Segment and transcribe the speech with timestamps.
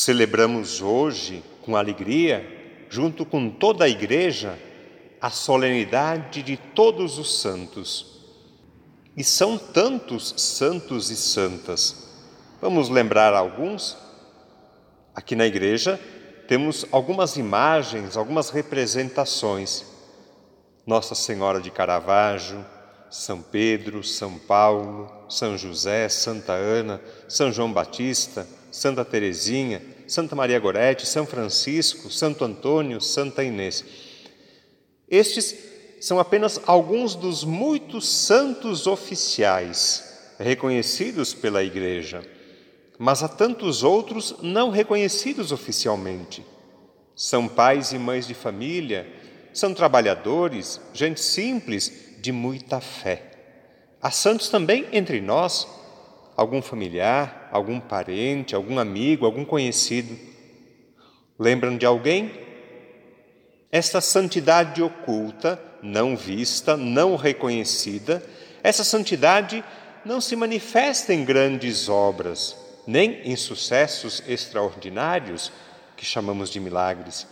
[0.00, 4.58] Celebramos hoje, com alegria, junto com toda a Igreja,
[5.20, 8.18] a solenidade de todos os santos.
[9.14, 12.08] E são tantos santos e santas.
[12.62, 13.94] Vamos lembrar alguns?
[15.14, 16.00] Aqui na igreja
[16.48, 19.84] temos algumas imagens, algumas representações.
[20.86, 22.64] Nossa Senhora de Caravaggio,
[23.10, 30.58] São Pedro, São Paulo, São José, Santa Ana, São João Batista, Santa Teresinha, Santa Maria
[30.58, 33.84] Gorete, São Francisco, Santo Antônio, Santa Inês.
[35.08, 35.54] Estes
[36.00, 42.28] são apenas alguns dos muitos santos oficiais reconhecidos pela Igreja,
[42.98, 46.44] mas há tantos outros não reconhecidos oficialmente.
[47.14, 49.06] São pais e mães de família,
[49.52, 53.30] são trabalhadores, gente simples de muita fé.
[54.02, 55.68] Há santos também entre nós,
[56.36, 60.16] algum familiar, algum parente, algum amigo, algum conhecido.
[61.38, 62.32] Lembram de alguém?
[63.72, 68.22] Esta santidade oculta, não vista, não reconhecida,
[68.62, 69.64] essa santidade
[70.04, 75.52] não se manifesta em grandes obras, nem em sucessos extraordinários
[75.96, 77.26] que chamamos de milagres.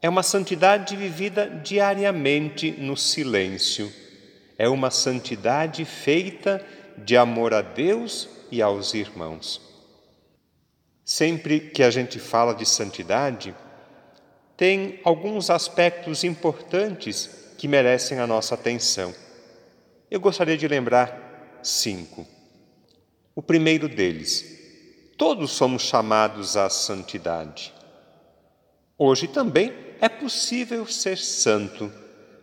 [0.00, 3.90] É uma santidade vivida diariamente no silêncio.
[4.58, 6.64] É uma santidade feita
[6.98, 9.60] de amor a Deus e aos irmãos.
[11.04, 13.54] Sempre que a gente fala de santidade,
[14.56, 19.14] tem alguns aspectos importantes que merecem a nossa atenção.
[20.10, 22.26] Eu gostaria de lembrar cinco.
[23.34, 24.44] O primeiro deles,
[25.18, 27.74] todos somos chamados à santidade.
[28.96, 31.92] Hoje também é possível ser santo,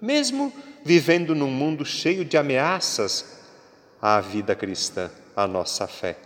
[0.01, 0.51] mesmo
[0.83, 3.40] vivendo num mundo cheio de ameaças
[4.01, 6.17] à vida cristã, à nossa fé.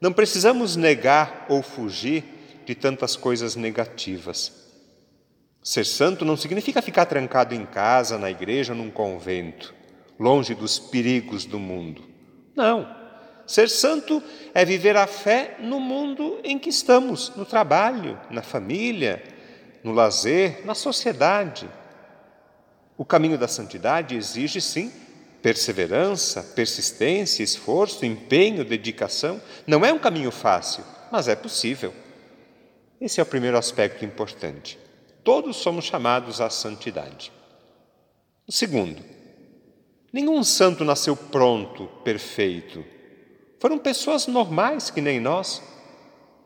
[0.00, 2.24] Não precisamos negar ou fugir
[2.64, 4.52] de tantas coisas negativas.
[5.62, 9.74] Ser santo não significa ficar trancado em casa, na igreja, num convento,
[10.20, 12.04] longe dos perigos do mundo.
[12.54, 12.86] Não.
[13.46, 14.22] Ser santo
[14.54, 19.22] é viver a fé no mundo em que estamos, no trabalho, na família,
[19.82, 21.68] no lazer, na sociedade.
[22.96, 24.92] O caminho da santidade exige, sim,
[25.44, 29.38] perseverança, persistência, esforço, empenho, dedicação.
[29.66, 30.82] Não é um caminho fácil,
[31.12, 31.92] mas é possível.
[32.98, 34.78] Esse é o primeiro aspecto importante.
[35.22, 37.30] Todos somos chamados à santidade.
[38.48, 39.04] O segundo,
[40.10, 42.82] nenhum santo nasceu pronto, perfeito.
[43.60, 45.62] Foram pessoas normais que nem nós.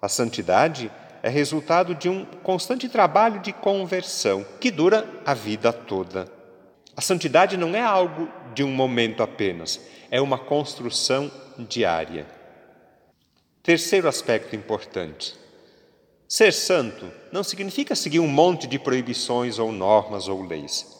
[0.02, 0.90] A santidade
[1.22, 6.36] é resultado de um constante trabalho de conversão que dura a vida toda.
[6.98, 9.80] A santidade não é algo de um momento apenas,
[10.10, 12.26] é uma construção diária.
[13.62, 15.36] Terceiro aspecto importante:
[16.26, 20.98] Ser santo não significa seguir um monte de proibições ou normas ou leis.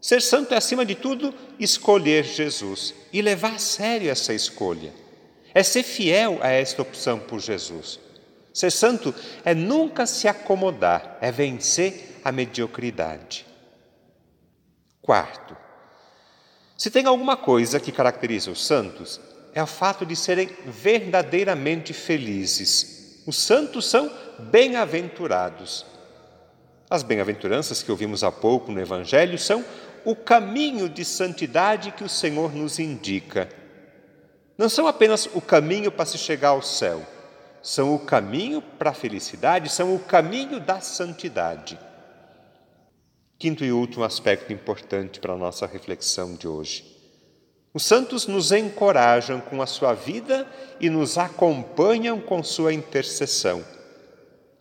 [0.00, 4.92] Ser santo é, acima de tudo, escolher Jesus e levar a sério essa escolha.
[5.54, 8.00] É ser fiel a esta opção por Jesus.
[8.52, 9.14] Ser santo
[9.44, 13.46] é nunca se acomodar, é vencer a mediocridade.
[15.00, 15.56] Quarto,
[16.80, 19.20] se tem alguma coisa que caracteriza os santos,
[19.52, 25.84] é o fato de serem verdadeiramente felizes os santos são bem-aventurados.
[26.88, 29.64] As bem-aventuranças que ouvimos há pouco no Evangelho são
[30.04, 33.48] o caminho de santidade que o Senhor nos indica.
[34.56, 37.06] Não são apenas o caminho para se chegar ao céu,
[37.62, 41.78] são o caminho para a felicidade, são o caminho da santidade.
[43.40, 46.84] Quinto e último aspecto importante para a nossa reflexão de hoje.
[47.72, 50.46] Os santos nos encorajam com a sua vida
[50.78, 53.64] e nos acompanham com sua intercessão.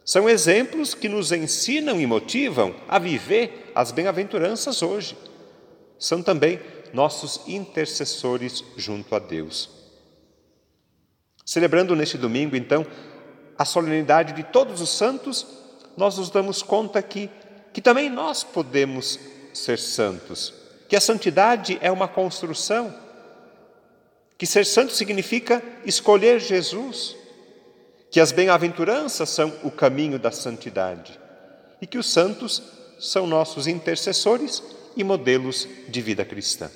[0.06, 5.17] São exemplos que nos ensinam e motivam a viver as bem-aventuranças hoje.
[6.00, 6.61] São também
[6.94, 9.70] nossos intercessores junto a Deus.
[11.46, 12.87] Celebrando neste domingo, então,
[13.58, 15.46] a solenidade de todos os santos,
[15.97, 17.29] nós nos damos conta que,
[17.73, 19.19] que também nós podemos
[19.53, 22.93] ser santos que a santidade é uma construção,
[24.35, 27.16] que ser santo significa escolher Jesus,
[28.09, 31.17] que as bem-aventuranças são o caminho da santidade
[31.79, 32.63] e que os santos
[32.99, 34.63] são nossos intercessores
[34.97, 36.71] e modelos de vida cristã.